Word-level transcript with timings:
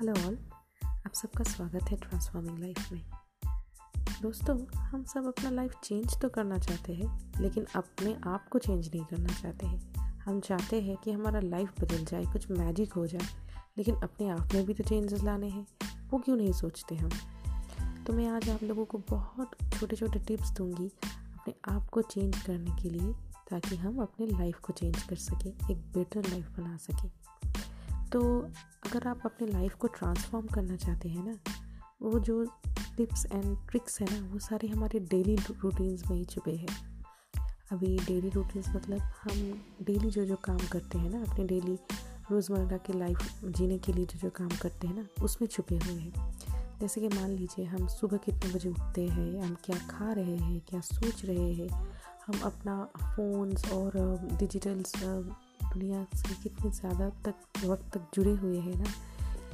Hello 0.00 0.12
all, 0.12 0.38
आप 0.84 1.12
सबका 1.14 1.44
स्वागत 1.44 1.82
है 1.82 1.96
ट्रांसफॉर्मिंग 1.96 2.58
लाइफ 2.58 2.92
में। 2.92 3.02
दोस्तों, 4.22 4.66
हम 4.74 5.04
सब 5.04 5.26
अपना 5.26 5.50
लाइफ 5.50 5.72
चेंज 5.84 6.20
तो 6.20 6.28
करना 6.28 6.58
चाहते 6.58 6.94
हैं, 6.94 7.32
लेकिन 7.40 7.66
अपने 7.76 8.16
आप 8.26 8.48
को 8.48 8.58
चेंज 8.58 8.88
नहीं 8.88 9.04
करना 9.04 9.32
चाहते 9.42 9.66
हैं। 9.66 9.94
हम 10.20 10.40
चाहते 10.40 10.80
हैं 10.80 10.96
कि 10.96 11.12
हमारा 11.12 11.40
लाइफ 11.40 11.72
बदल 11.80 12.04
जाए, 12.04 12.24
कुछ 12.24 12.50
मैजिक 12.50 12.92
हो 12.92 13.06
जाए, 13.06 13.26
लेकिन 13.78 13.94
अपने 13.94 14.28
आप 14.28 14.54
में 14.54 14.64
भी 14.66 14.74
तो 14.74 14.84
चेंजेस 14.84 15.22
लाने 15.22 15.48
हैं, 15.48 15.66
वो 16.10 16.18
क्यों 16.18 16.36
नहीं 16.36 16.52
सोचते 16.52 16.94
हम? 16.94 17.10
तो 18.06 18.12
मैं 18.12 18.28
आज 18.28 18.48
आप 18.48 18.62
लोगों 18.62 18.84
को 18.84 18.98
बहुत 18.98 19.56
छोटे 19.78 19.96
छोटे 19.96 20.18
टिप्स 20.18 20.50
दूँगी 20.50 20.86
अपने 21.08 21.54
आप 21.68 21.88
को 21.88 22.02
चेंज 22.02 22.42
करने 22.42 22.82
के 22.82 22.90
लिए, 22.90 23.12
ताकि 23.50 23.76
हम 23.76 24.02
अपने 24.02 24.26
लाइफ 24.26 24.58
को 24.58 24.72
चेंज 24.72 25.02
कर 25.02 25.16
सकें, 25.16 25.50
एक 25.70 25.78
बेटर 25.78 26.28
लाइफ 26.28 26.50
बना 26.50 26.76
सकें। 26.76 27.10
तो 28.12 28.42
अगर 28.86 29.08
आप 29.08 29.20
अपने 29.24 29.46
लाइफ 29.46 29.74
को 29.74 29.88
ट्रांसफॉर्म 29.88 30.46
करना 30.46 30.76
चाहते 30.76 31.08
हैं 31.08 31.24
ना, 31.24 31.38
वो 32.02 32.18
जो 32.18 32.44
टिप्स 32.96 33.26
एंड 33.26 33.56
ट्रिक्स 33.70 34.00
है 34.00 34.20
ना, 34.20 34.32
वो 34.32 34.38
सारे 34.38 34.68
हमारे 34.68 35.00
डेली 35.00 35.36
रूटीन्स 35.36 36.10
में 36.10 36.16
ही 36.16 36.24
छुपे 36.24 36.56
हैं। 36.56 37.02
अभी 37.72 37.98
डेली 37.98 38.28
रूटीन्स 38.28 38.68
मतलब 38.68 38.98
हम 38.98 39.64
डेली 39.82 40.10
जो 40.10 40.24
जो 40.24 40.36
काम 40.36 40.58
करते 40.72 40.98
हैं 40.98 41.10
ना, 41.10 41.32
अपने 41.32 41.44
डेली 41.44 41.78
रोज़मर्रा 42.30 42.76
की 42.76 42.92
लाइफ 42.92 43.44
जीने 43.44 43.78
के 43.78 43.92
लिए 43.92 44.06
जो 44.06 44.18
जो 44.18 44.30
काम 44.30 44.48
करते 44.48 44.86
हैं 44.86 44.94
ना, 44.94 45.24
उसमें 45.24 45.48
छुपे 45.48 45.76
हुए 45.76 46.00
हैं। 46.00 46.38
जैसे 46.80 47.00
कि 47.00 47.08
मान 47.08 47.30
लीजिए 47.30 47.64
हम 47.64 47.86
सुबह 47.86 48.16
कितने 48.16 48.54
बजे 48.54 48.68
उठते 48.68 49.08
हैं, 49.08 49.42
हम 49.42 49.56
क्या 49.64 49.78
खा 49.78 50.12
रहे 50.12 50.36
हैं, 50.36 50.60
क्या 50.60 50.80
सोच 50.80 51.24
रहे 51.24 51.54
हैं, 51.54 51.68
हम 52.26 52.40
अपना 52.40 52.84
फ़ोन्स 52.84 53.72
और 53.72 53.92
डिजिटल्स 54.38 55.04
दुनिया 55.72 56.04
से 56.14 56.34
कितने 56.34 56.70
ज़्यादा 56.72 57.08
तक, 57.24 57.64
वक्त 57.64 57.90
तक 57.94 58.10
जुड़े 58.14 58.32
हुए 58.32 58.58
हैं 58.58 58.76
ना, 58.76 58.90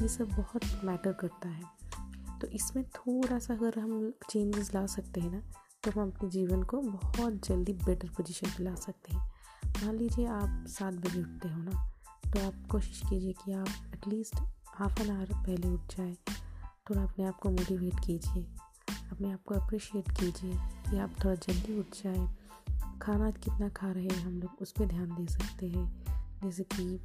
ये 0.03 0.09
सब 0.09 0.29
बहुत 0.31 0.65
मैटर 0.84 1.12
करता 1.12 1.48
है। 1.48 1.73
तो 2.41 2.47
इसमें 2.51 2.84
थोड़ा 2.87 3.39
सा 3.39 3.55
अगर 3.55 3.79
हम 3.79 4.12
चेंजेस 4.31 4.75
ला 4.75 4.84
सकते 4.87 5.21
हैं 5.21 5.31
ना 5.33 5.43
तो 5.84 5.91
हम 5.91 6.11
अपने 6.11 6.29
जीवन 6.31 6.62
को 6.62 6.81
बहुत 6.81 7.47
जल्दी 7.47 7.73
बेटर 7.75 8.09
पोजीशन 8.09 8.51
पे 8.56 8.65
ला 8.65 8.75
सकते 8.77 9.15
हैं। 9.15 9.23
मान 9.84 9.97
लीजिए 9.97 10.27
आप 10.27 10.65
सात 10.69 10.95
बजे 10.97 11.21
उठते 11.21 11.48
हो 11.48 11.62
ना 11.62 11.91
तो 12.25 12.47
आप 12.47 12.67
कोशिश 12.71 13.01
कीजिए 13.09 13.33
कि 13.45 13.53
आप 13.53 13.69
एटलीस्ट 13.95 14.41
हाफ़ 14.69 15.01
एन 15.03 15.11
आवर 15.11 15.33
पहले 15.37 15.69
उठ 15.69 15.97
जाए, 15.97 16.15
थोड़ा 16.91 17.03
अपने 17.03 17.25
आप 17.25 17.39
को 17.39 17.51
मोटिवेट 17.51 18.01
कीजिए, 18.06 18.43
अपने 19.12 19.33
आप 19.33 19.43
को 19.47 19.55
अप्रिशिएट 19.55 20.11
कीजिए 20.11 20.53
कि 20.91 20.99
आप 20.99 21.15
थोड़ा 21.25 21.34
जल्दी 21.37 21.78
उठ 21.81 22.03
जाए। 22.03 22.27
खाना 23.03 23.31
कितना 23.31 23.69
खा 23.69 23.92
रहे 23.92 24.05
हैं 24.05 24.27
हम 24.27 24.41
लोग, 24.41 24.50
उस 24.61 24.73
पर 24.73 24.87
ध्यान 24.87 25.06
दे 25.06 25.33
सकते 25.33 25.69
हैं। 25.69 26.05
जैसे 26.45 26.62
कि 26.62 27.05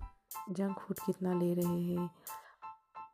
जंक 0.52 0.80
फ़ूड 0.80 0.98
कितना 1.06 1.34
ले 1.34 1.54
रहे 1.54 1.82
हैं 1.82 2.09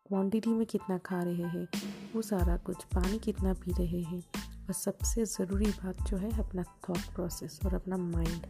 क्वांटिटी 0.08 0.50
में 0.50 0.66
कितना 0.66 0.98
खा 0.98 1.24
रहे 1.24 1.44
हैं, 1.44 1.68
वो 2.16 2.22
सारा 2.22 2.58
कुछ, 2.58 2.84
पानी 2.84 3.20
कितना 3.20 3.54
पी 3.54 3.72
रहे 3.72 4.02
हैं। 4.02 4.24
और 4.68 4.74
सबसे 4.74 5.26
ज़रूरी 5.26 5.66
बात 5.66 6.02
जो 6.02 6.18
है, 6.18 6.40
अपना 6.40 6.64
थॉट 6.64 6.98
प्रोसेस 6.98 7.60
और 7.66 7.74
अपना 7.74 7.98
माइंड 7.98 8.48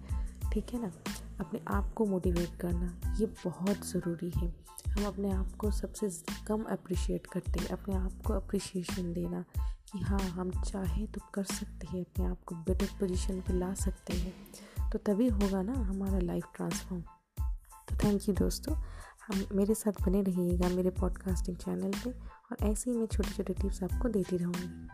ठीक 0.54 0.74
है 0.74 0.82
ना? 0.82 0.92
अपने 1.40 1.62
आप 1.68 1.94
को 1.94 2.06
मोटिवेट 2.06 2.56
करना, 2.56 3.16
ये 3.18 3.26
बहुत 3.26 3.88
ज़रूरी 3.88 4.32
है। 4.38 4.66
हम 4.90 5.06
अपने 5.06 5.32
आप 5.32 5.52
को 5.52 5.72
सबसे 5.72 6.10
कम 6.48 6.64
अप्रिशिएट 6.64 7.28
करते 7.28 7.60
हैं, 7.60 7.68
अपने 7.68 7.96
आप 7.96 8.12
को 8.28 8.34
अप्रिशिएशन 8.34 9.14
देना। 9.14 9.46
कि 9.92 10.00
हाँ 10.00 10.20
हम 10.20 10.52
चाहें 10.62 11.06
तो 11.08 11.22
कर 11.34 11.44
सकते 11.44 11.88
हैं, 11.88 12.02
अपने 12.02 12.26
आप 12.26 12.44
को 12.46 12.56
बेटर 12.56 12.90
पोजीशन 13.00 13.40
पे 13.42 13.54
ला 13.54 13.74
सकते 13.74 14.14
हैं। 14.14 14.90
तो 14.92 15.00
तभी 15.06 15.28
होगा 15.30 15.62
ना 15.62 15.74
हमारा 15.74 16.20
लाइफ 16.20 16.46
ट्रांसफॉर्म 16.56 17.02
तो 17.90 17.96
थैंक 18.04 18.28
यू 18.30 18.36
दोस्तों। 18.36 18.76
हम 19.28 19.46
मेरे 19.54 19.74
साथ 19.74 20.02
बने 20.02 20.22
रहिएगा 20.22 20.70
मेरे 20.70 20.90
पॉडकास्टिंग 21.00 21.58
चैनल 21.58 21.92
पे 22.04 22.12
और 22.12 22.58
ऐसे 22.64 22.92
ही 22.92 22.98
मैं 22.98 23.06
छोटे 23.06 23.30
छोटे 23.30 23.54
टिप्स 23.54 23.84
आपको 23.84 24.10
देती 24.10 24.38
रहूँगी। 24.38 24.88